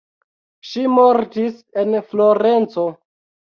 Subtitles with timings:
[0.69, 2.89] Ŝi mortis en Florenco.